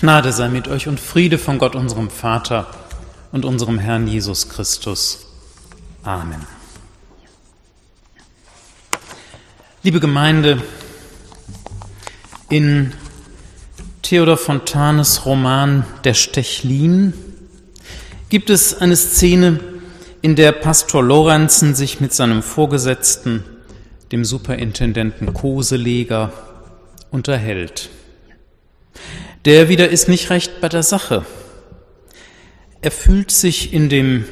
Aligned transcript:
Gnade 0.00 0.32
sei 0.32 0.48
mit 0.48 0.66
euch 0.66 0.88
und 0.88 0.98
Friede 0.98 1.36
von 1.36 1.58
Gott, 1.58 1.74
unserem 1.74 2.08
Vater 2.08 2.66
und 3.32 3.44
unserem 3.44 3.78
Herrn 3.78 4.06
Jesus 4.06 4.48
Christus. 4.48 5.26
Amen. 6.02 6.40
Liebe 9.82 10.00
Gemeinde, 10.00 10.62
in 12.48 12.94
Theodor 14.00 14.38
Fontanes 14.38 15.26
Roman 15.26 15.84
Der 16.04 16.14
Stechlin 16.14 17.12
gibt 18.30 18.48
es 18.48 18.80
eine 18.80 18.96
Szene, 18.96 19.60
in 20.22 20.34
der 20.34 20.52
Pastor 20.52 21.04
Lorenzen 21.04 21.74
sich 21.74 22.00
mit 22.00 22.14
seinem 22.14 22.42
Vorgesetzten, 22.42 23.44
dem 24.12 24.24
Superintendenten 24.24 25.34
Koseleger, 25.34 26.32
unterhält. 27.10 27.90
Der 29.46 29.70
wieder 29.70 29.88
ist 29.88 30.08
nicht 30.08 30.28
recht 30.28 30.60
bei 30.60 30.68
der 30.68 30.82
Sache. 30.82 31.24
Er 32.82 32.90
fühlt 32.90 33.30
sich 33.30 33.72
in 33.72 33.88
dem 33.88 34.26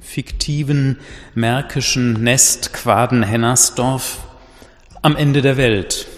fiktiven 0.00 0.98
märkischen 1.34 2.14
Nest 2.24 2.72
Quaden-Hennersdorf 2.72 4.18
am 5.02 5.14
Ende 5.14 5.40
der 5.40 5.56
Welt. 5.56 6.08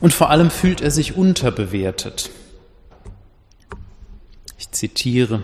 Und 0.00 0.12
vor 0.12 0.28
allem 0.28 0.50
fühlt 0.50 0.82
er 0.82 0.90
sich 0.90 1.16
unterbewertet. 1.16 2.30
Ich 4.58 4.70
zitiere, 4.70 5.42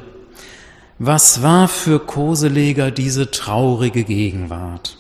was 0.98 1.41
war 1.43 1.68
für 1.68 2.01
Koseleger 2.01 2.91
diese 2.91 3.30
traurige 3.30 4.05
Gegenwart? 4.05 4.98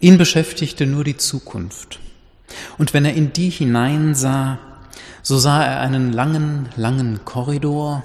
Ihn 0.00 0.16
beschäftigte 0.16 0.86
nur 0.86 1.04
die 1.04 1.18
Zukunft. 1.18 2.00
Und 2.78 2.94
wenn 2.94 3.04
er 3.04 3.12
in 3.12 3.34
die 3.34 3.50
hineinsah, 3.50 4.58
so 5.28 5.36
sah 5.36 5.62
er 5.62 5.80
einen 5.80 6.10
langen, 6.10 6.70
langen 6.76 7.22
Korridor 7.26 8.02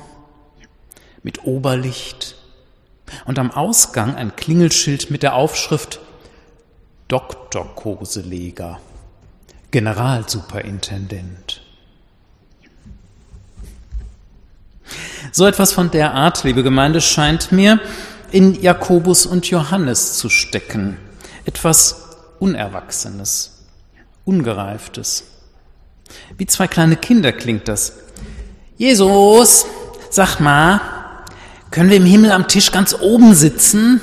mit 1.24 1.46
Oberlicht 1.46 2.36
und 3.24 3.40
am 3.40 3.50
Ausgang 3.50 4.18
ein 4.18 4.36
Klingelschild 4.36 5.10
mit 5.10 5.24
der 5.24 5.36
Aufschrift 5.36 6.02
Dr. 7.08 7.76
Koseleger, 7.76 8.82
Generalsuperintendent. 9.72 11.62
So 15.32 15.46
etwas 15.46 15.72
von 15.72 15.92
der 15.92 16.14
Art, 16.14 16.44
liebe 16.44 16.62
Gemeinde, 16.62 17.00
scheint 17.00 17.54
mir 17.54 17.80
in 18.34 18.62
Jakobus 18.62 19.26
und 19.26 19.50
Johannes 19.50 20.18
zu 20.18 20.28
stecken. 20.28 20.98
Etwas 21.46 22.18
Unerwachsenes, 22.40 23.64
Ungereiftes. 24.26 25.33
Wie 26.38 26.46
zwei 26.46 26.68
kleine 26.68 26.96
Kinder 26.96 27.32
klingt 27.32 27.68
das. 27.68 28.00
Jesus, 28.78 29.66
sag 30.10 30.40
mal, 30.40 30.82
können 31.72 31.90
wir 31.90 31.98
im 31.98 32.06
Himmel 32.06 32.32
am 32.32 32.48
Tisch 32.48 32.72
ganz 32.72 32.96
oben 33.00 33.34
sitzen? 33.34 34.02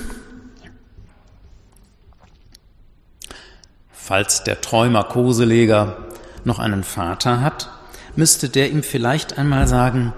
Falls 3.93 4.43
der 4.43 4.61
Träumer 4.61 5.05
Koseleger 5.05 6.09
noch 6.45 6.59
einen 6.59 6.83
Vater 6.83 7.41
hat, 7.41 7.71
müsste 8.17 8.49
der 8.49 8.71
ihm 8.71 8.83
vielleicht 8.83 9.39
einmal 9.39 9.69
sagen, 9.69 10.13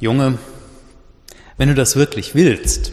Junge, 0.00 0.38
wenn 1.56 1.68
du 1.68 1.74
das 1.74 1.96
wirklich 1.96 2.34
willst, 2.34 2.92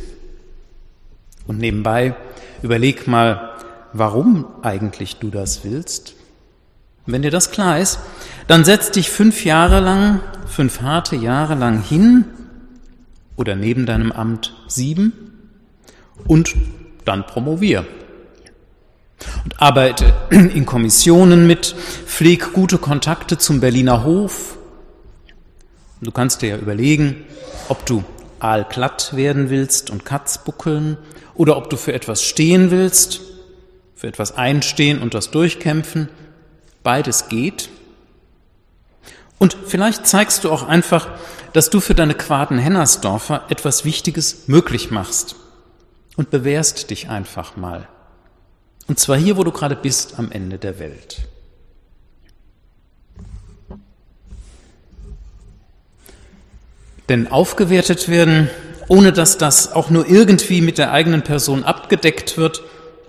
und 1.47 1.57
nebenbei 1.57 2.15
überleg 2.61 3.07
mal, 3.07 3.57
warum 3.91 4.45
eigentlich 4.61 5.17
du 5.17 5.29
das 5.29 5.63
willst, 5.63 6.15
wenn 7.05 7.21
dir 7.21 7.31
das 7.31 7.51
klar 7.51 7.79
ist, 7.79 7.99
dann 8.47 8.63
setz 8.63 8.91
dich 8.91 9.09
fünf 9.09 9.45
Jahre 9.45 9.79
lang, 9.79 10.21
fünf 10.47 10.81
harte 10.81 11.15
Jahre 11.15 11.55
lang 11.55 11.81
hin 11.81 12.25
oder 13.35 13.55
neben 13.55 13.85
deinem 13.85 14.11
Amt 14.11 14.53
sieben 14.67 15.13
und 16.27 16.55
dann 17.05 17.25
promovier. 17.25 17.85
Und 19.43 19.61
arbeite 19.61 20.13
in 20.29 20.65
Kommissionen 20.65 21.47
mit, 21.47 21.75
pfleg 22.05 22.53
gute 22.53 22.77
Kontakte 22.77 23.37
zum 23.37 23.59
Berliner 23.59 24.03
Hof. 24.03 24.57
Du 26.01 26.11
kannst 26.11 26.41
dir 26.41 26.49
ja 26.49 26.57
überlegen, 26.57 27.23
ob 27.69 27.85
du 27.85 28.03
aalglatt 28.39 29.15
werden 29.15 29.49
willst 29.49 29.89
und 29.89 30.05
Katzbuckeln 30.05 30.97
oder 31.33 31.55
ob 31.57 31.69
du 31.69 31.77
für 31.77 31.93
etwas 31.93 32.23
stehen 32.23 32.71
willst, 32.71 33.21
für 33.95 34.07
etwas 34.07 34.35
einstehen 34.35 35.01
und 35.01 35.13
das 35.13 35.31
durchkämpfen 35.31 36.09
Beides 36.83 37.29
geht. 37.29 37.69
Und 39.39 39.57
vielleicht 39.65 40.05
zeigst 40.05 40.43
du 40.43 40.51
auch 40.51 40.63
einfach, 40.63 41.09
dass 41.53 41.69
du 41.69 41.79
für 41.79 41.95
deine 41.95 42.15
Quaden 42.15 42.57
Hennersdorfer 42.57 43.45
etwas 43.49 43.85
Wichtiges 43.85 44.47
möglich 44.47 44.91
machst 44.91 45.35
und 46.15 46.29
bewährst 46.29 46.89
dich 46.89 47.09
einfach 47.09 47.55
mal. 47.55 47.87
Und 48.87 48.99
zwar 48.99 49.17
hier, 49.17 49.37
wo 49.37 49.43
du 49.43 49.51
gerade 49.51 49.75
bist, 49.75 50.19
am 50.19 50.31
Ende 50.31 50.57
der 50.57 50.79
Welt. 50.79 51.27
Denn 57.09 57.27
aufgewertet 57.27 58.09
werden, 58.09 58.49
ohne 58.87 59.11
dass 59.11 59.37
das 59.37 59.71
auch 59.71 59.89
nur 59.89 60.07
irgendwie 60.07 60.61
mit 60.61 60.77
der 60.77 60.91
eigenen 60.91 61.21
Person 61.21 61.63
abgedeckt 61.63 62.37
wird, 62.37 62.63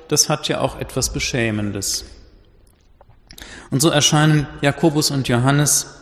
das 0.09 0.29
hat 0.29 0.49
ja 0.49 0.61
auch 0.61 0.79
etwas 0.79 1.13
Beschämendes. 1.13 2.05
Und 3.71 3.81
so 3.81 3.91
erscheinen 3.91 4.47
Jakobus 4.61 5.11
und 5.11 5.29
Johannes 5.29 5.95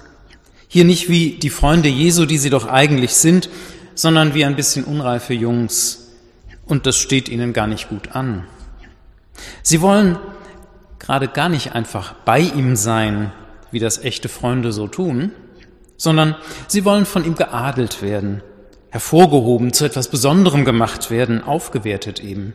hier 0.69 0.85
nicht 0.85 1.11
wie 1.11 1.33
die 1.33 1.51
Freunde 1.51 1.91
Jesu, 1.91 2.25
die 2.25 2.39
sie 2.39 2.49
doch 2.49 2.67
eigentlich 2.67 3.15
sind, 3.15 3.51
sondern 3.95 4.35
wie 4.35 4.45
ein 4.45 4.57
bisschen 4.57 4.85
unreife 4.85 5.35
Jungs. 5.35 6.09
Und 6.65 6.87
das 6.87 6.97
steht 6.97 7.29
ihnen 7.29 7.53
gar 7.53 7.67
nicht 7.67 7.91
gut 7.91 8.13
an. 8.13 8.45
Sie 9.63 9.83
wollen 9.83 10.19
gerade 10.99 11.29
gar 11.29 11.49
nicht 11.49 11.75
einfach 11.75 12.15
bei 12.25 12.41
ihm 12.41 12.77
sein, 12.77 13.33
wie 13.71 13.81
das 13.81 13.99
echte 13.99 14.29
Freunde 14.29 14.73
so 14.73 14.87
tun, 14.89 15.33
sondern 15.97 16.37
sie 16.69 16.85
wollen 16.85 17.05
von 17.05 17.25
ihm 17.25 17.35
geadelt 17.35 18.01
werden, 18.01 18.43
hervorgehoben, 18.91 19.73
zu 19.73 19.85
etwas 19.85 20.09
Besonderem 20.09 20.65
gemacht 20.65 21.11
werden, 21.11 21.43
aufgewertet 21.43 22.21
eben. 22.21 22.55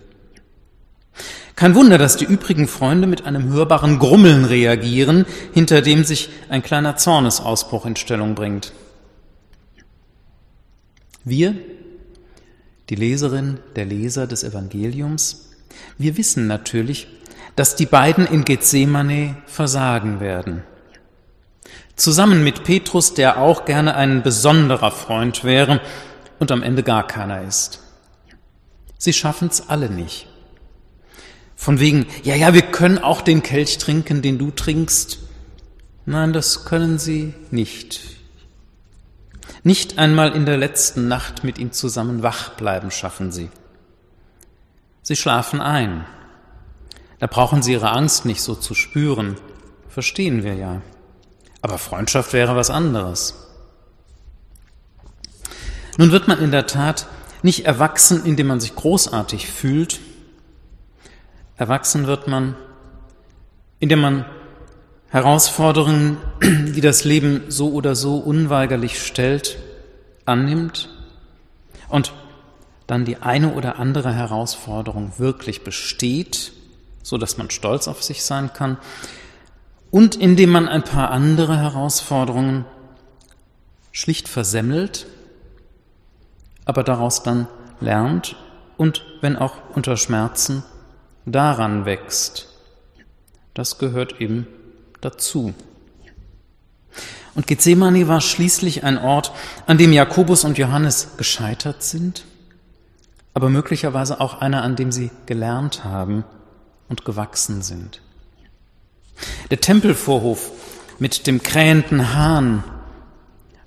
Kein 1.57 1.73
Wunder, 1.73 1.97
dass 1.97 2.18
die 2.18 2.25
übrigen 2.25 2.68
Freunde 2.68 3.07
mit 3.07 3.25
einem 3.25 3.51
hörbaren 3.51 3.97
Grummeln 3.97 4.45
reagieren, 4.45 5.25
hinter 5.56 5.81
dem 5.81 6.03
sich 6.03 6.29
ein 6.50 6.62
kleiner 6.62 6.97
Zornesausbruch 6.97 7.88
in 7.88 7.95
Stellung 7.95 8.35
bringt. 8.35 8.73
Wir, 11.23 11.56
die 12.91 12.96
Leserin, 12.96 13.59
der 13.75 13.85
Leser 13.85 14.28
des 14.28 14.44
Evangeliums, 14.44 15.50
wir 15.97 16.16
wissen 16.16 16.46
natürlich, 16.46 17.07
dass 17.56 17.75
die 17.75 17.88
beiden 17.88 18.28
in 18.28 18.46
Gethsemane 18.46 19.35
versagen 19.47 20.19
werden. 20.19 20.62
Zusammen 21.96 22.44
mit 22.44 22.66
Petrus, 22.66 23.16
der 23.16 23.40
auch 23.40 23.66
gerne 23.66 23.96
ein 23.96 24.22
besonderer 24.22 24.91
Freund 24.91 25.44
wäre 25.44 25.81
und 26.38 26.51
am 26.51 26.62
Ende 26.62 26.84
gar 26.84 27.07
keiner 27.07 27.41
ist. 27.41 27.81
Sie 29.00 29.13
schaffen 29.13 29.47
es 29.47 29.69
alle 29.69 29.90
nicht. 29.90 30.28
Von 31.57 31.79
wegen, 31.79 32.06
ja, 32.23 32.35
ja, 32.35 32.53
wir 32.53 32.62
können 32.62 33.00
auch 33.00 33.22
den 33.22 33.41
Kelch 33.41 33.79
trinken, 33.79 34.22
den 34.22 34.38
du 34.38 34.51
trinkst. 34.51 35.18
Nein, 36.06 36.31
das 36.31 36.63
können 36.63 37.00
sie 37.00 37.34
nicht. 37.51 38.00
Nicht 39.63 39.97
einmal 39.97 40.34
in 40.34 40.46
der 40.46 40.56
letzten 40.56 41.09
Nacht 41.09 41.44
mit 41.44 41.57
ihm 41.57 41.73
zusammen 41.73 42.23
wach 42.23 42.51
bleiben 42.51 42.91
schaffen 42.91 43.31
sie. 43.31 43.50
Sie 45.01 45.16
schlafen 45.16 45.59
ein. 45.59 46.06
Da 47.19 47.28
brauchen 47.28 47.63
sie 47.63 47.73
ihre 47.73 47.90
Angst 47.90 48.25
nicht 48.25 48.41
so 48.41 48.53
zu 48.53 48.75
spüren. 48.75 49.35
Verstehen 49.90 50.44
wir 50.44 50.53
ja. 50.53 50.81
Aber 51.62 51.79
Freundschaft 51.79 52.34
wäre 52.34 52.55
was 52.55 52.70
anderes. 52.70 53.34
Nun 55.97 56.11
wird 56.11 56.28
man 56.28 56.40
in 56.40 56.52
der 56.52 56.67
Tat 56.67 57.08
nicht 57.41 57.66
erwachsen, 57.66 58.23
indem 58.23 58.47
man 58.47 58.59
sich 58.59 58.76
großartig 58.76 59.47
fühlt, 59.47 59.99
Erwachsen 61.58 62.06
wird 62.06 62.28
man, 62.28 62.56
indem 63.80 64.02
man 64.02 64.26
Herausforderungen, 65.09 66.18
die 66.42 66.82
das 66.82 67.04
Leben 67.04 67.46
so 67.50 67.72
oder 67.72 67.96
so 67.96 68.18
unweigerlich 68.18 69.02
stellt, 69.04 69.58
annimmt 70.26 70.90
und 71.90 72.14
dann 72.86 73.06
die 73.06 73.18
eine 73.18 73.54
oder 73.54 73.80
andere 73.80 74.14
Herausforderung 74.14 75.14
wirklich 75.18 75.64
besteht, 75.64 76.54
so 77.02 77.18
dass 77.18 77.38
man 77.38 77.50
stolz 77.50 77.88
auf 77.88 78.04
sich 78.04 78.24
sein 78.24 78.54
kann, 78.54 78.78
und 79.90 80.16
indem 80.16 80.52
man 80.52 80.68
ein 80.68 80.84
paar 80.84 81.12
andere 81.12 81.58
Herausforderungen 81.58 82.66
schlicht 83.92 84.28
versemmelt, 84.28 85.08
aber 86.66 86.84
daraus 86.84 87.24
dann 87.24 87.48
lernt 87.80 88.36
und, 88.76 89.06
wenn 89.22 89.38
auch 89.38 89.56
unter 89.74 89.98
Schmerzen, 89.98 90.64
daran 91.32 91.85
wächst. 91.85 92.47
Das 93.53 93.78
gehört 93.78 94.22
eben 94.22 94.47
dazu. 95.02 95.53
Und 97.35 97.46
Gethsemane 97.46 98.08
war 98.08 98.22
schließlich 98.22 98.84
ein 98.84 98.97
Ort, 98.97 99.32
an 99.68 99.78
dem 99.78 99.94
Jakobus 99.94 100.44
und 100.44 100.58
Johannes 100.58 101.18
gescheitert 101.18 101.84
sind, 101.84 102.26
aber 103.35 103.50
möglicherweise 103.50 104.20
auch 104.20 104.41
einer, 104.41 104.64
an 104.64 104.76
dem 104.76 104.91
sie 104.91 105.12
gelernt 105.28 105.84
haben 105.84 106.24
und 106.90 107.06
gewachsen 107.06 107.62
sind. 107.62 108.02
Der 109.52 109.62
Tempelvorhof 109.62 110.52
mit 110.97 111.28
dem 111.28 111.44
krähenden 111.44 112.16
Hahn 112.16 112.64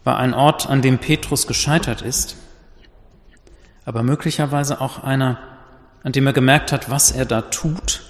war 0.02 0.18
ein 0.18 0.34
Ort, 0.34 0.68
an 0.68 0.82
dem 0.82 0.98
Petrus 0.98 1.46
gescheitert 1.46 2.02
ist, 2.02 2.36
aber 3.84 4.02
möglicherweise 4.02 4.80
auch 4.80 5.04
einer, 5.04 5.38
an 6.02 6.12
dem 6.12 6.26
er 6.26 6.32
gemerkt 6.32 6.72
hat, 6.72 6.90
was 6.90 7.10
er 7.10 7.24
da 7.24 7.42
tut, 7.42 8.02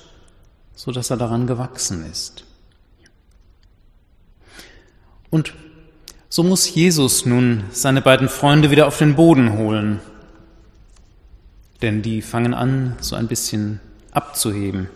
so 0.74 0.92
dass 0.92 1.10
er 1.10 1.16
daran 1.16 1.46
gewachsen 1.46 2.08
ist. 2.10 2.44
Und 5.30 5.54
so 6.28 6.42
muss 6.42 6.72
Jesus 6.72 7.26
nun 7.26 7.64
seine 7.70 8.02
beiden 8.02 8.28
Freunde 8.28 8.70
wieder 8.70 8.86
auf 8.86 8.98
den 8.98 9.16
Boden 9.16 9.58
holen, 9.58 10.00
denn 11.82 12.02
die 12.02 12.22
fangen 12.22 12.54
an, 12.54 12.96
so 13.00 13.16
ein 13.16 13.26
bisschen 13.26 13.80
abzuheben. 14.12 14.88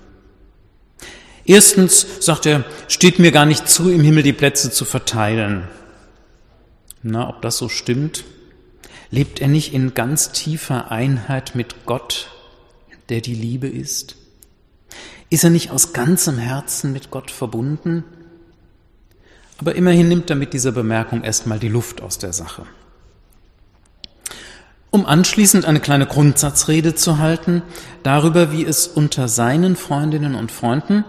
Erstens 1.45 2.25
sagt 2.25 2.47
er, 2.47 2.65
steht 2.89 3.19
mir 3.19 3.33
gar 3.33 3.47
nicht 3.47 3.69
zu, 3.69 3.91
im 3.91 4.03
Himmel 4.03 4.23
die 4.23 4.33
Plätze 4.33 4.71
zu 4.71 4.85
verteilen. 4.85 5.69
Na, 7.03 7.29
ob 7.29 7.43
das 7.43 7.59
so 7.59 7.69
stimmt? 7.69 8.25
Lebt 9.11 9.41
er 9.41 9.49
nicht 9.49 9.75
in 9.75 9.95
ganz 9.95 10.33
tiefer 10.33 10.91
Einheit 10.91 11.55
mit 11.55 11.85
Gott, 11.85 12.31
der 13.09 13.21
die 13.21 13.35
Liebe 13.35 13.69
ist? 13.69 14.17
Ist 15.31 15.45
er 15.45 15.51
nicht 15.51 15.71
aus 15.71 15.93
ganzem 15.93 16.39
Herzen 16.39 16.93
mit 16.93 17.11
Gott 17.11 17.31
verbunden? 17.31 18.05
Aber 19.59 19.75
immerhin 19.75 20.09
nimmt 20.09 20.31
er 20.31 20.37
mit 20.37 20.53
dieser 20.53 20.73
Bemerkung 20.73 21.23
erstmal 21.23 21.59
die 21.59 21.69
Luft 21.69 22.03
aus 22.03 22.19
der 22.19 22.33
Sache. 22.33 22.67
Um 24.91 25.07
anschließend 25.07 25.65
eine 25.65 25.81
kleine 25.81 26.07
Grundsatzrede 26.07 26.95
zu 26.95 27.19
halten 27.19 27.63
darüber, 28.05 28.53
wie 28.53 28.65
es 28.65 28.87
unter 28.87 29.27
seinen 29.27 29.75
Freundinnen 29.75 30.35
und 30.35 30.53
Freunden, 30.53 31.05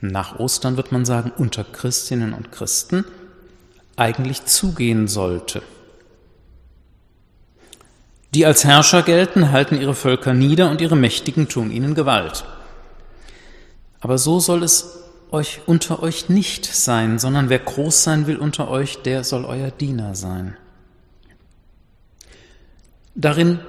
nach 0.00 0.38
Ostern 0.38 0.76
wird 0.76 0.92
man 0.92 1.04
sagen 1.04 1.32
unter 1.36 1.64
Christinnen 1.64 2.32
und 2.32 2.52
Christen, 2.52 3.04
eigentlich 3.96 4.44
zugehen 4.44 5.08
sollte. 5.08 5.62
Die 8.34 8.44
als 8.44 8.64
Herrscher 8.64 9.02
gelten, 9.02 9.52
halten 9.52 9.80
ihre 9.80 9.94
Völker 9.94 10.34
nieder 10.34 10.70
und 10.70 10.80
ihre 10.80 10.96
Mächtigen 10.96 11.48
tun 11.48 11.70
ihnen 11.70 11.94
Gewalt. 11.94 12.44
Aber 14.00 14.18
so 14.18 14.38
soll 14.38 14.62
es 14.62 15.04
euch 15.30 15.60
unter 15.66 16.02
euch 16.02 16.28
nicht 16.28 16.66
sein, 16.66 17.18
sondern 17.18 17.48
wer 17.48 17.58
groß 17.58 18.04
sein 18.04 18.26
will 18.26 18.36
unter 18.36 18.68
euch, 18.68 19.02
der 19.02 19.24
soll 19.24 19.44
euer 19.44 19.70
Diener 19.70 20.14
sein. 20.14 20.56
Darin 23.14 23.60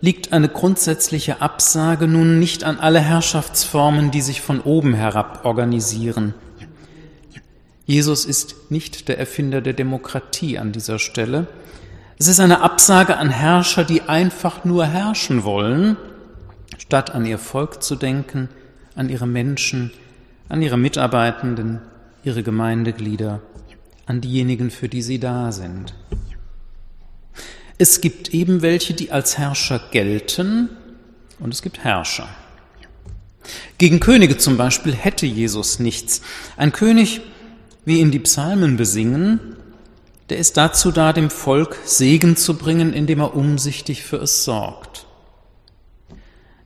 liegt 0.00 0.32
eine 0.32 0.48
grundsätzliche 0.48 1.40
Absage 1.40 2.06
nun 2.06 2.38
nicht 2.38 2.64
an 2.64 2.78
alle 2.78 3.00
Herrschaftsformen, 3.00 4.10
die 4.10 4.22
sich 4.22 4.40
von 4.40 4.60
oben 4.60 4.94
herab 4.94 5.44
organisieren. 5.44 6.34
Jesus 7.86 8.24
ist 8.24 8.70
nicht 8.70 9.08
der 9.08 9.18
Erfinder 9.18 9.60
der 9.60 9.72
Demokratie 9.72 10.58
an 10.58 10.72
dieser 10.72 10.98
Stelle. 10.98 11.46
Es 12.18 12.28
ist 12.28 12.40
eine 12.40 12.62
Absage 12.62 13.18
an 13.18 13.28
Herrscher, 13.28 13.84
die 13.84 14.02
einfach 14.02 14.64
nur 14.64 14.86
herrschen 14.86 15.44
wollen, 15.44 15.98
statt 16.78 17.14
an 17.14 17.26
ihr 17.26 17.36
Volk 17.36 17.82
zu 17.82 17.94
denken, 17.94 18.48
an 18.94 19.10
ihre 19.10 19.26
Menschen, 19.26 19.92
an 20.48 20.62
ihre 20.62 20.78
Mitarbeitenden, 20.78 21.80
ihre 22.24 22.42
Gemeindeglieder, 22.42 23.42
an 24.06 24.22
diejenigen, 24.22 24.70
für 24.70 24.88
die 24.88 25.02
sie 25.02 25.18
da 25.18 25.52
sind. 25.52 25.92
Es 27.76 28.00
gibt 28.00 28.32
eben 28.32 28.62
welche, 28.62 28.94
die 28.94 29.12
als 29.12 29.36
Herrscher 29.36 29.78
gelten, 29.90 30.70
und 31.38 31.52
es 31.52 31.60
gibt 31.60 31.84
Herrscher. 31.84 32.28
Gegen 33.76 34.00
Könige 34.00 34.38
zum 34.38 34.56
Beispiel 34.56 34.94
hätte 34.94 35.26
Jesus 35.26 35.80
nichts. 35.80 36.22
Ein 36.56 36.72
König, 36.72 37.20
wie 37.84 38.00
ihn 38.00 38.10
die 38.10 38.20
Psalmen 38.20 38.78
besingen, 38.78 39.56
der 40.28 40.38
ist 40.38 40.56
dazu 40.56 40.90
da, 40.90 41.12
dem 41.12 41.30
Volk 41.30 41.76
Segen 41.84 42.36
zu 42.36 42.56
bringen, 42.56 42.92
indem 42.92 43.20
er 43.20 43.34
umsichtig 43.34 44.02
für 44.02 44.16
es 44.16 44.44
sorgt. 44.44 45.06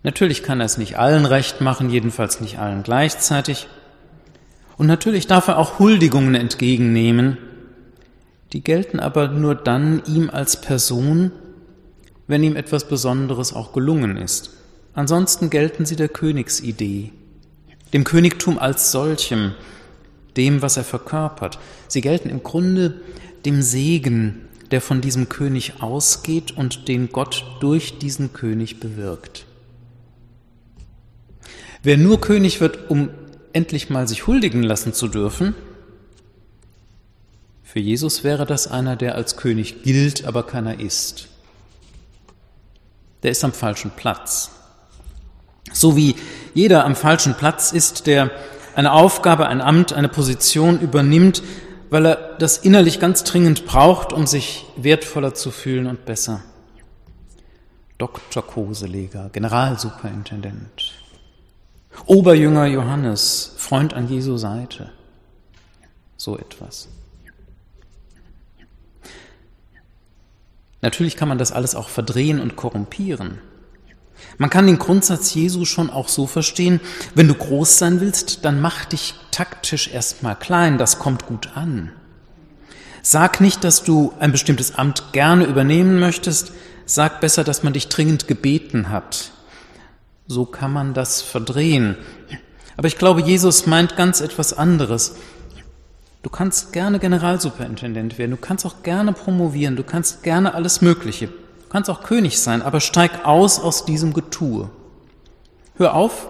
Natürlich 0.02 0.42
kann 0.42 0.60
er 0.60 0.66
es 0.66 0.78
nicht 0.78 0.98
allen 0.98 1.26
recht 1.26 1.60
machen, 1.60 1.90
jedenfalls 1.90 2.40
nicht 2.40 2.58
allen 2.58 2.82
gleichzeitig. 2.82 3.68
Und 4.78 4.86
natürlich 4.86 5.26
darf 5.26 5.48
er 5.48 5.58
auch 5.58 5.78
Huldigungen 5.78 6.34
entgegennehmen, 6.34 7.36
die 8.54 8.64
gelten 8.64 8.98
aber 8.98 9.28
nur 9.28 9.54
dann 9.54 10.02
ihm 10.06 10.30
als 10.30 10.60
Person, 10.60 11.32
wenn 12.26 12.42
ihm 12.42 12.56
etwas 12.56 12.88
Besonderes 12.88 13.52
auch 13.52 13.72
gelungen 13.72 14.16
ist. 14.16 14.52
Ansonsten 14.94 15.50
gelten 15.50 15.84
sie 15.84 15.96
der 15.96 16.08
Königsidee, 16.08 17.12
dem 17.92 18.04
Königtum 18.04 18.58
als 18.58 18.90
solchem, 18.90 19.52
dem, 20.36 20.62
was 20.62 20.76
er 20.76 20.84
verkörpert. 20.84 21.58
Sie 21.88 22.00
gelten 22.00 22.30
im 22.30 22.42
Grunde 22.42 23.00
dem 23.44 23.62
Segen, 23.62 24.48
der 24.70 24.80
von 24.80 25.00
diesem 25.00 25.28
König 25.28 25.74
ausgeht 25.80 26.52
und 26.52 26.88
den 26.88 27.10
Gott 27.10 27.44
durch 27.60 27.98
diesen 27.98 28.32
König 28.32 28.80
bewirkt. 28.80 29.46
Wer 31.82 31.96
nur 31.96 32.20
König 32.20 32.60
wird, 32.60 32.90
um 32.90 33.10
endlich 33.52 33.90
mal 33.90 34.06
sich 34.06 34.26
huldigen 34.26 34.62
lassen 34.62 34.92
zu 34.92 35.08
dürfen, 35.08 35.54
für 37.62 37.80
Jesus 37.80 38.24
wäre 38.24 38.46
das 38.46 38.66
einer, 38.66 38.96
der 38.96 39.14
als 39.14 39.36
König 39.36 39.82
gilt, 39.84 40.24
aber 40.24 40.42
keiner 40.42 40.80
ist. 40.80 41.28
Der 43.22 43.30
ist 43.30 43.44
am 43.44 43.52
falschen 43.52 43.92
Platz. 43.92 44.50
So 45.72 45.96
wie 45.96 46.16
jeder 46.52 46.84
am 46.84 46.96
falschen 46.96 47.34
Platz 47.34 47.70
ist, 47.70 48.08
der 48.08 48.30
eine 48.74 48.92
Aufgabe, 48.92 49.46
ein 49.46 49.60
Amt, 49.60 49.92
eine 49.92 50.08
Position 50.08 50.80
übernimmt, 50.80 51.42
weil 51.90 52.06
er 52.06 52.36
das 52.38 52.58
innerlich 52.58 53.00
ganz 53.00 53.24
dringend 53.24 53.66
braucht, 53.66 54.12
um 54.12 54.26
sich 54.26 54.64
wertvoller 54.76 55.34
zu 55.34 55.50
fühlen 55.50 55.86
und 55.86 56.04
besser. 56.06 56.42
Dr. 57.98 58.42
Koseleger, 58.42 59.28
Generalsuperintendent, 59.30 60.94
Oberjünger 62.06 62.66
Johannes, 62.66 63.52
Freund 63.58 63.92
an 63.92 64.08
Jesu 64.08 64.38
Seite, 64.38 64.90
so 66.16 66.38
etwas. 66.38 66.88
Natürlich 70.80 71.16
kann 71.16 71.28
man 71.28 71.36
das 71.36 71.52
alles 71.52 71.74
auch 71.74 71.90
verdrehen 71.90 72.40
und 72.40 72.56
korrumpieren. 72.56 73.38
Man 74.38 74.48
kann 74.48 74.66
den 74.66 74.78
Grundsatz 74.78 75.34
Jesu 75.34 75.66
schon 75.66 75.90
auch 75.90 76.08
so 76.08 76.26
verstehen, 76.26 76.80
wenn 77.14 77.28
du 77.28 77.34
groß 77.34 77.78
sein 77.78 78.00
willst, 78.00 78.44
dann 78.44 78.60
mach 78.60 78.86
dich 78.86 79.14
taktisch 79.40 79.88
erstmal 79.88 80.36
klein, 80.36 80.76
das 80.76 80.98
kommt 80.98 81.24
gut 81.24 81.52
an. 81.54 81.92
Sag 83.00 83.40
nicht, 83.40 83.64
dass 83.64 83.82
du 83.82 84.12
ein 84.20 84.32
bestimmtes 84.32 84.74
Amt 84.74 85.14
gerne 85.14 85.46
übernehmen 85.46 85.98
möchtest, 85.98 86.52
sag 86.84 87.22
besser, 87.22 87.42
dass 87.42 87.62
man 87.62 87.72
dich 87.72 87.88
dringend 87.88 88.28
gebeten 88.28 88.90
hat. 88.90 89.30
So 90.26 90.44
kann 90.44 90.74
man 90.74 90.92
das 90.92 91.22
verdrehen. 91.22 91.96
Aber 92.76 92.86
ich 92.86 92.98
glaube, 92.98 93.22
Jesus 93.22 93.64
meint 93.64 93.96
ganz 93.96 94.20
etwas 94.20 94.52
anderes. 94.52 95.14
Du 96.22 96.28
kannst 96.28 96.74
gerne 96.74 96.98
Generalsuperintendent 96.98 98.18
werden, 98.18 98.32
du 98.32 98.36
kannst 98.36 98.66
auch 98.66 98.82
gerne 98.82 99.14
promovieren, 99.14 99.74
du 99.74 99.84
kannst 99.84 100.22
gerne 100.22 100.52
alles 100.52 100.82
Mögliche. 100.82 101.28
Du 101.28 101.68
kannst 101.70 101.88
auch 101.88 102.02
König 102.02 102.40
sein, 102.40 102.60
aber 102.60 102.80
steig 102.80 103.24
aus 103.24 103.58
aus 103.58 103.86
diesem 103.86 104.12
Getue. 104.12 104.68
Hör 105.76 105.94
auf, 105.94 106.28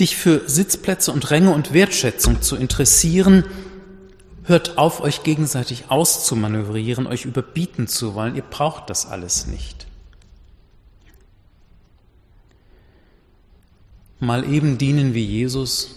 dich 0.00 0.16
für 0.16 0.48
Sitzplätze 0.48 1.12
und 1.12 1.30
Ränge 1.30 1.52
und 1.52 1.72
Wertschätzung 1.72 2.42
zu 2.42 2.56
interessieren. 2.56 3.44
Hört 4.44 4.76
auf, 4.76 5.00
euch 5.00 5.22
gegenseitig 5.22 5.84
auszumanövrieren, 5.88 7.06
euch 7.06 7.24
überbieten 7.24 7.86
zu 7.86 8.14
wollen. 8.14 8.36
Ihr 8.36 8.42
braucht 8.42 8.90
das 8.90 9.06
alles 9.06 9.46
nicht. 9.46 9.86
Mal 14.20 14.50
eben 14.50 14.78
dienen 14.78 15.14
wie 15.14 15.24
Jesus 15.24 15.94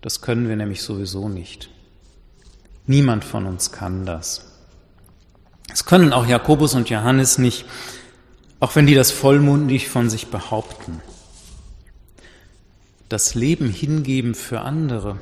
das 0.00 0.22
können 0.22 0.48
wir 0.48 0.56
nämlich 0.56 0.82
sowieso 0.82 1.28
nicht. 1.28 1.68
Niemand 2.86 3.24
von 3.24 3.46
uns 3.46 3.70
kann 3.70 4.06
das. 4.06 4.46
Es 5.72 5.84
können 5.84 6.12
auch 6.12 6.26
Jakobus 6.26 6.74
und 6.74 6.88
Johannes 6.88 7.38
nicht, 7.38 7.64
auch 8.58 8.74
wenn 8.74 8.86
die 8.86 8.94
das 8.94 9.10
vollmundig 9.10 9.88
von 9.88 10.10
sich 10.10 10.28
behaupten. 10.28 11.00
Das 13.10 13.34
Leben 13.34 13.68
hingeben 13.68 14.34
für 14.34 14.60
andere. 14.60 15.18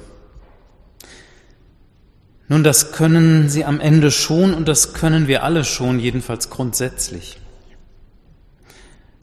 Nun, 2.47 2.63
das 2.63 2.93
können 2.93 3.49
sie 3.49 3.65
am 3.65 3.81
Ende 3.81 4.11
schon 4.11 4.55
und 4.55 4.69
das 4.69 4.93
können 4.93 5.27
wir 5.27 5.43
alle 5.43 5.65
schon, 5.65 5.99
jedenfalls 5.99 6.51
grundsätzlich. 6.51 7.41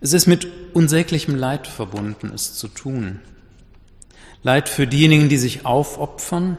Es 0.02 0.14
ist 0.14 0.28
mit 0.28 0.48
unsäglichem 0.74 1.36
Leid 1.36 1.68
verbunden, 1.68 2.32
es 2.34 2.56
zu 2.56 2.68
tun. 2.68 3.22
Leid 4.44 4.68
für 4.68 4.88
diejenigen, 4.88 5.30
die 5.30 5.38
sich 5.38 5.66
aufopfern, 5.66 6.58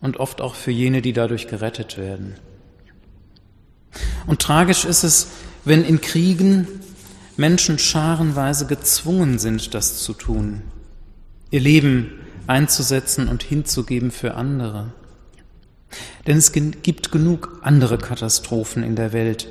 und 0.00 0.18
oft 0.18 0.40
auch 0.40 0.54
für 0.54 0.70
jene, 0.70 1.02
die 1.02 1.12
dadurch 1.12 1.46
gerettet 1.46 1.98
werden. 1.98 2.34
Und 4.26 4.40
tragisch 4.40 4.84
ist 4.84 5.02
es, 5.02 5.28
wenn 5.64 5.84
in 5.84 6.00
Kriegen 6.00 6.66
Menschen 7.36 7.78
scharenweise 7.78 8.66
gezwungen 8.66 9.38
sind, 9.38 9.74
das 9.74 10.02
zu 10.02 10.12
tun, 10.12 10.62
ihr 11.50 11.60
Leben 11.60 12.12
einzusetzen 12.46 13.28
und 13.28 13.42
hinzugeben 13.42 14.10
für 14.10 14.34
andere. 14.34 14.92
Denn 16.26 16.36
es 16.36 16.52
gibt 16.52 17.12
genug 17.12 17.60
andere 17.62 17.98
Katastrophen 17.98 18.82
in 18.82 18.96
der 18.96 19.12
Welt, 19.12 19.48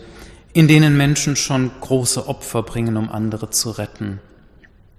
in 0.54 0.68
denen 0.68 0.98
Menschen 0.98 1.36
schon 1.36 1.72
große 1.82 2.28
Opfer 2.28 2.64
bringen, 2.64 2.98
um 2.98 3.10
andere 3.10 3.50
zu 3.50 3.72
retten, 3.72 4.20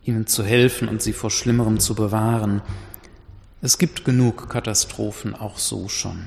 ihnen 0.04 0.26
zu 0.26 0.44
helfen 0.44 0.88
und 0.88 1.02
sie 1.02 1.12
vor 1.12 1.30
Schlimmerem 1.30 1.80
zu 1.80 1.94
bewahren. 1.94 2.62
Es 3.62 3.78
gibt 3.78 4.04
genug 4.04 4.48
Katastrophen 4.48 5.34
auch 5.34 5.58
so 5.58 5.88
schon. 5.88 6.26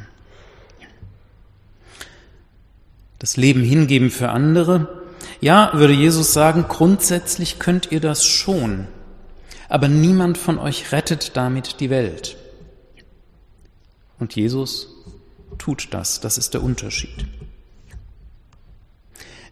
Das 3.20 3.38
Leben 3.38 3.64
hingeben 3.64 4.10
für 4.10 4.30
andere, 4.30 5.02
ja, 5.40 5.72
würde 5.74 5.94
Jesus 5.94 6.34
sagen, 6.34 6.66
grundsätzlich 6.68 7.58
könnt 7.58 7.92
ihr 7.92 8.02
das 8.02 8.26
schon, 8.26 8.88
aber 9.74 9.88
niemand 9.88 10.38
von 10.38 10.60
euch 10.60 10.92
rettet 10.92 11.36
damit 11.36 11.80
die 11.80 11.90
Welt. 11.90 12.38
Und 14.20 14.36
Jesus 14.36 14.90
tut 15.58 15.88
das, 15.96 16.20
das 16.20 16.38
ist 16.38 16.54
der 16.54 16.62
Unterschied. 16.62 17.26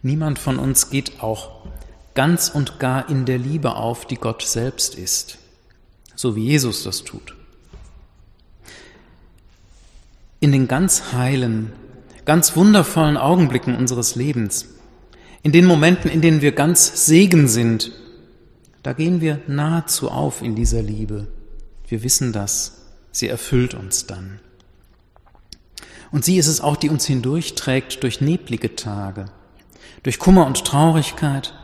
Niemand 0.00 0.38
von 0.38 0.60
uns 0.60 0.90
geht 0.90 1.24
auch 1.24 1.66
ganz 2.14 2.48
und 2.48 2.78
gar 2.78 3.08
in 3.08 3.24
der 3.24 3.38
Liebe 3.38 3.74
auf, 3.74 4.06
die 4.06 4.14
Gott 4.14 4.42
selbst 4.42 4.94
ist, 4.94 5.38
so 6.14 6.36
wie 6.36 6.44
Jesus 6.44 6.84
das 6.84 7.02
tut. 7.02 7.34
In 10.38 10.52
den 10.52 10.68
ganz 10.68 11.12
heilen, 11.12 11.72
ganz 12.24 12.54
wundervollen 12.54 13.16
Augenblicken 13.16 13.74
unseres 13.74 14.14
Lebens, 14.14 14.66
in 15.42 15.50
den 15.50 15.64
Momenten, 15.64 16.08
in 16.08 16.20
denen 16.20 16.42
wir 16.42 16.52
ganz 16.52 17.06
Segen 17.06 17.48
sind, 17.48 17.90
da 18.82 18.92
gehen 18.92 19.20
wir 19.20 19.40
nahezu 19.46 20.10
auf 20.10 20.42
in 20.42 20.54
dieser 20.54 20.82
Liebe. 20.82 21.28
Wir 21.86 22.02
wissen 22.02 22.32
das, 22.32 22.82
sie 23.10 23.28
erfüllt 23.28 23.74
uns 23.74 24.06
dann. 24.06 24.40
Und 26.10 26.24
sie 26.24 26.36
ist 26.36 26.46
es 26.46 26.60
auch, 26.60 26.76
die 26.76 26.90
uns 26.90 27.06
hindurchträgt 27.06 28.02
durch 28.02 28.20
neblige 28.20 28.76
Tage, 28.76 29.26
durch 30.02 30.18
Kummer 30.18 30.46
und 30.46 30.64
Traurigkeit, 30.64 31.54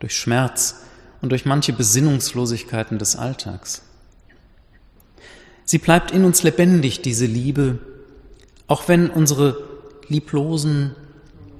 durch 0.00 0.16
Schmerz 0.16 0.82
und 1.20 1.30
durch 1.30 1.44
manche 1.44 1.72
Besinnungslosigkeiten 1.72 2.98
des 2.98 3.16
Alltags. 3.16 3.82
Sie 5.64 5.78
bleibt 5.78 6.12
in 6.12 6.24
uns 6.24 6.42
lebendig, 6.42 7.02
diese 7.02 7.26
Liebe, 7.26 7.78
auch 8.68 8.88
wenn 8.88 9.10
unsere 9.10 9.64
lieblosen, 10.08 10.94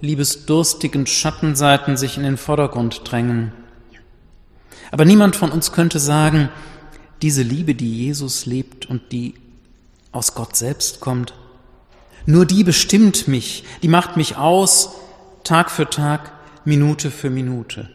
liebesdurstigen 0.00 1.07
Schattenseiten 1.07 1.97
sich 1.97 2.16
in 2.16 2.23
den 2.23 2.37
Vordergrund 2.37 3.02
drängen. 3.05 3.52
Aber 4.90 5.04
niemand 5.04 5.37
von 5.37 5.50
uns 5.50 5.73
könnte 5.73 5.99
sagen, 5.99 6.49
diese 7.23 7.42
Liebe, 7.42 7.75
die 7.75 8.04
Jesus 8.04 8.47
lebt 8.47 8.87
und 8.87 9.12
die 9.12 9.35
aus 10.12 10.35
Gott 10.35 10.56
selbst 10.56 11.00
kommt, 11.00 11.35
nur 12.26 12.45
die 12.45 12.64
bestimmt 12.64 13.28
mich, 13.28 13.64
die 13.83 13.88
macht 13.88 14.16
mich 14.16 14.37
aus, 14.37 14.90
Tag 15.45 15.71
für 15.71 15.88
Tag, 15.88 16.33
Minute 16.64 17.11
für 17.11 17.30
Minute. 17.30 17.88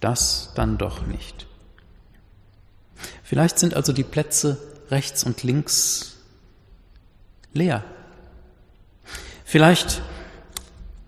Das 0.00 0.52
dann 0.54 0.78
doch 0.78 1.06
nicht. 1.06 1.46
Vielleicht 3.24 3.58
sind 3.58 3.74
also 3.74 3.92
die 3.92 4.04
Plätze 4.04 4.58
rechts 4.90 5.24
und 5.24 5.42
links 5.42 6.16
leer. 7.52 7.82
Vielleicht 9.44 10.02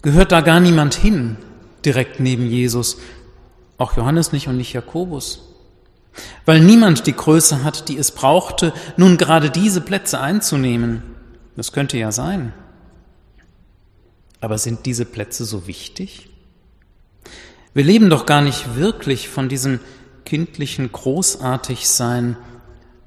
gehört 0.03 0.33
da 0.33 0.41
gar 0.41 0.59
niemand 0.59 0.95
hin, 0.95 1.37
direkt 1.85 2.19
neben 2.19 2.47
Jesus, 2.47 2.99
auch 3.79 3.97
Johannes 3.97 4.33
nicht 4.33 4.49
und 4.49 4.57
nicht 4.57 4.73
Jakobus, 4.73 5.55
weil 6.45 6.61
niemand 6.61 7.07
die 7.07 7.15
Größe 7.15 7.65
hat, 7.65 7.89
die 7.89 7.97
es 7.97 8.11
brauchte, 8.11 8.73
nun 8.97 9.17
gerade 9.17 9.51
diese 9.51 9.81
Plätze 9.81 10.21
einzunehmen. 10.21 11.03
Das 11.57 11.73
könnte 11.73 11.97
ja 11.97 12.13
sein. 12.13 12.53
Aber 14.41 14.59
sind 14.59 14.87
diese 14.87 15.05
Plätze 15.05 15.45
so 15.45 15.67
wichtig? 15.67 16.29
Wir 17.75 17.85
leben 17.85 18.11
doch 18.11 18.27
gar 18.27 18.41
nicht 18.41 18.77
wirklich 18.77 19.29
von 19.29 19.49
diesem 19.49 19.81
kindlichen 20.25 20.91
Großartigsein, 20.91 22.37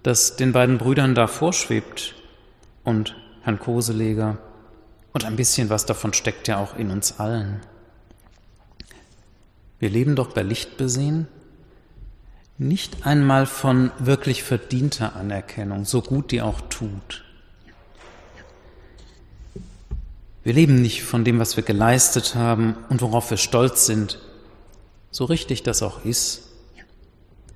das 0.04 0.36
den 0.36 0.52
beiden 0.52 0.78
Brüdern 0.78 1.16
da 1.16 1.28
vorschwebt 1.28 2.16
und 2.84 3.16
Herrn 3.42 3.60
Koseleger. 3.60 4.38
Und 5.14 5.26
ein 5.26 5.36
bisschen 5.36 5.70
was 5.70 5.86
davon 5.86 6.14
steckt 6.14 6.48
ja 6.48 6.58
auch 6.58 6.76
in 6.76 6.90
uns 6.90 7.20
allen. 7.20 7.62
Wir 9.82 9.90
leben 9.90 10.16
doch 10.16 10.32
bei 10.32 10.44
Licht 10.44 10.78
besehen 10.78 11.28
nicht 12.60 13.08
einmal 13.08 13.48
von 13.48 13.90
wirklich 13.98 14.44
verdienter 14.44 15.16
Anerkennung, 15.16 15.86
so 15.86 16.04
gut 16.04 16.30
die 16.30 16.44
auch 16.44 16.62
tut. 16.70 17.24
Wir 20.44 20.54
leben 20.54 20.84
nicht 20.84 21.02
von 21.02 21.26
dem, 21.26 21.40
was 21.40 21.58
wir 21.58 21.64
geleistet 21.64 22.36
haben 22.36 22.78
und 22.90 23.02
worauf 23.02 23.32
wir 23.32 23.38
stolz 23.38 23.88
sind, 23.88 24.20
so 25.10 25.26
richtig 25.26 25.64
das 25.64 25.82
auch 25.82 26.06
ist. 26.06 26.44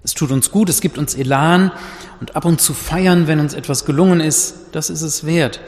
Es 0.02 0.16
tut 0.16 0.32
uns 0.32 0.50
gut, 0.50 0.68
es 0.70 0.82
gibt 0.82 0.98
uns 0.98 1.14
Elan 1.14 1.72
und 2.20 2.36
ab 2.36 2.46
und 2.46 2.60
zu 2.60 2.74
feiern, 2.74 3.28
wenn 3.28 3.40
uns 3.40 3.54
etwas 3.54 3.86
gelungen 3.86 4.20
ist, 4.20 4.56
das 4.72 4.90
ist 4.90 5.04
es 5.04 5.28
wert. 5.28 5.60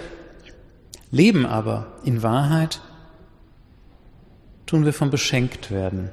Leben 1.12 1.46
aber 1.46 2.00
in 2.04 2.24
Wahrheit 2.24 2.82
tun 4.66 4.86
wir 4.86 4.94
vom 4.94 5.12
beschenkt 5.12 5.70
werden. 5.70 6.10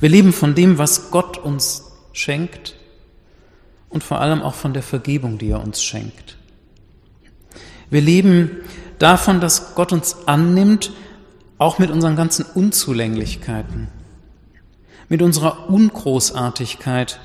Wir 0.00 0.08
leben 0.08 0.32
von 0.32 0.54
dem, 0.54 0.78
was 0.78 1.10
Gott 1.10 1.38
uns 1.38 1.84
schenkt 2.12 2.74
und 3.88 4.04
vor 4.04 4.20
allem 4.20 4.42
auch 4.42 4.54
von 4.54 4.72
der 4.72 4.82
Vergebung, 4.82 5.38
die 5.38 5.50
er 5.50 5.62
uns 5.62 5.82
schenkt. 5.82 6.36
Wir 7.90 8.00
leben 8.00 8.50
davon, 8.98 9.40
dass 9.40 9.74
Gott 9.74 9.92
uns 9.92 10.26
annimmt, 10.26 10.92
auch 11.58 11.78
mit 11.78 11.90
unseren 11.90 12.16
ganzen 12.16 12.44
Unzulänglichkeiten, 12.44 13.88
mit 15.08 15.22
unserer 15.22 15.68
Ungroßartigkeit, 15.70 17.18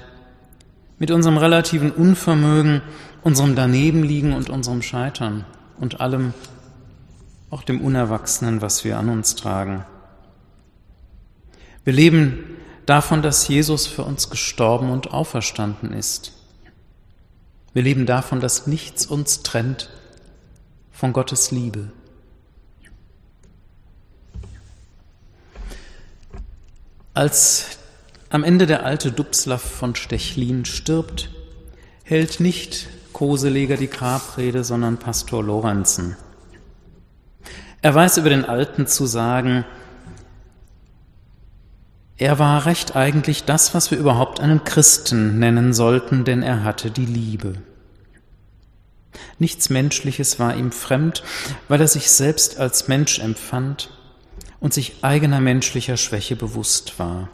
mit 1.00 1.12
unserem 1.12 1.38
relativen 1.38 1.92
Unvermögen, 1.92 2.82
unserem 3.24 3.56
Danebenliegen 3.56 4.34
und 4.34 4.50
unserem 4.50 4.82
Scheitern 4.82 5.46
und 5.80 6.02
allem, 6.02 6.34
auch 7.50 7.64
dem 7.64 7.82
Unerwachsenen, 7.82 8.62
was 8.62 8.84
wir 8.84 8.98
an 8.98 9.10
uns 9.10 9.36
tragen. 9.36 9.86
Wir 11.84 11.94
leben 11.94 12.58
davon, 12.86 13.22
dass 13.22 13.48
Jesus 13.48 13.88
für 13.88 14.04
uns 14.04 14.30
gestorben 14.30 14.90
und 14.92 15.12
auferstanden 15.12 15.94
ist. 15.94 16.34
Wir 17.74 17.82
leben 17.84 18.06
davon, 18.06 18.40
dass 18.40 18.68
nichts 18.68 19.06
uns 19.06 19.44
trennt 19.44 19.90
von 20.92 21.12
Gottes 21.12 21.52
Liebe. 21.52 21.92
Als 27.14 27.78
am 28.30 28.44
Ende 28.44 28.66
der 28.66 28.86
alte 28.86 29.12
Dubslav 29.12 29.62
von 29.62 29.96
Stechlin 29.96 30.66
stirbt, 30.66 31.30
hält 32.04 32.40
nicht 32.40 32.88
Koseleger 33.12 33.78
die 33.78 33.90
Grabrede, 33.90 34.64
sondern 34.64 34.98
Pastor 34.98 35.44
Lorenzen. 35.44 36.18
Er 37.84 37.94
weiß 37.94 38.18
über 38.18 38.30
den 38.30 38.46
Alten 38.46 38.88
zu 38.88 39.06
sagen, 39.06 39.66
er 42.24 42.40
war 42.40 42.66
recht 42.66 42.96
eigentlich 42.96 43.44
das, 43.44 43.74
was 43.74 43.92
wir 43.92 43.98
überhaupt 43.98 44.40
einen 44.40 44.64
Christen 44.64 45.40
nennen 45.40 45.74
sollten, 45.74 46.24
denn 46.24 46.42
er 46.42 46.64
hatte 46.64 46.90
die 46.90 47.06
Liebe. 47.06 47.56
Nichts 49.40 49.70
Menschliches 49.70 50.40
war 50.40 50.56
ihm 50.56 50.72
fremd, 50.72 51.22
weil 51.68 51.82
er 51.82 51.90
sich 51.90 52.10
selbst 52.10 52.62
als 52.62 52.88
Mensch 52.88 53.20
empfand 53.20 53.90
und 54.62 54.74
sich 54.74 55.04
eigener 55.04 55.42
menschlicher 55.42 55.98
Schwäche 55.98 56.38
bewusst 56.38 56.98
war. 56.98 57.28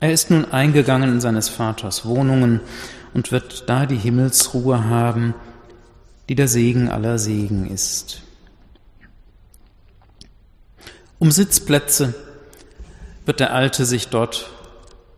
Er 0.00 0.12
ist 0.12 0.32
nun 0.32 0.50
eingegangen 0.50 1.12
in 1.12 1.20
seines 1.20 1.48
Vaters 1.48 2.04
Wohnungen 2.04 2.58
und 3.14 3.30
wird 3.30 3.68
da 3.68 3.86
die 3.86 3.98
Himmelsruhe 3.98 4.82
haben, 4.86 5.32
die 6.28 6.34
der 6.34 6.48
Segen 6.48 6.88
aller 6.88 7.20
Segen 7.20 7.70
ist. 7.70 8.22
Um 11.20 11.30
Sitzplätze 11.30 12.16
wird 13.24 13.40
der 13.40 13.52
Alte 13.52 13.84
sich 13.86 14.08
dort 14.08 14.50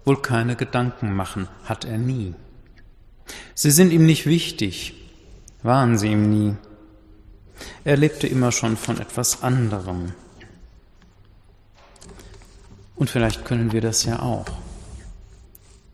wohl 0.05 0.21
keine 0.21 0.57
Gedanken 0.57 1.15
machen, 1.15 1.49
hat 1.65 1.85
er 1.85 1.99
nie. 1.99 2.35
Sie 3.55 3.71
sind 3.71 3.93
ihm 3.93 4.07
nicht 4.07 4.27
wichtig, 4.27 4.95
waren 5.63 5.97
sie 5.97 6.09
ihm 6.09 6.31
nie. 6.31 6.57
Er 7.85 7.97
lebte 7.97 8.27
immer 8.27 8.53
schon 8.53 8.77
von 8.77 9.01
etwas 9.01 9.43
anderem. 9.43 10.13
Und 12.97 13.11
vielleicht 13.11 13.45
können 13.45 13.73
wir 13.73 13.81
das 13.81 14.05
ja 14.05 14.21
auch, 14.21 14.47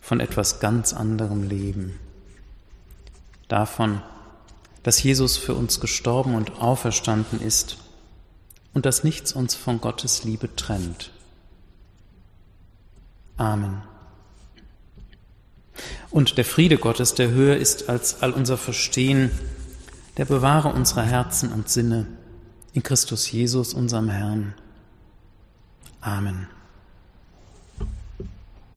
von 0.00 0.20
etwas 0.20 0.60
ganz 0.60 0.92
anderem 0.92 1.48
leben. 1.48 1.98
Davon, 3.48 4.02
dass 4.82 5.02
Jesus 5.02 5.36
für 5.36 5.54
uns 5.54 5.80
gestorben 5.80 6.34
und 6.34 6.60
auferstanden 6.60 7.40
ist 7.40 7.78
und 8.74 8.86
dass 8.86 9.04
nichts 9.04 9.32
uns 9.32 9.54
von 9.54 9.80
Gottes 9.80 10.24
Liebe 10.24 10.54
trennt. 10.56 11.10
Amen. 13.40 13.80
Und 16.10 16.36
der 16.36 16.44
Friede 16.44 16.76
Gottes, 16.76 17.14
der 17.14 17.30
höher 17.30 17.56
ist 17.56 17.88
als 17.88 18.22
all 18.22 18.32
unser 18.32 18.58
Verstehen, 18.58 19.30
der 20.18 20.26
bewahre 20.26 20.68
unsere 20.68 21.02
Herzen 21.02 21.50
und 21.50 21.70
Sinne 21.70 22.06
in 22.74 22.82
Christus 22.82 23.32
Jesus, 23.32 23.72
unserem 23.72 24.10
Herrn. 24.10 24.52
Amen. 26.02 26.48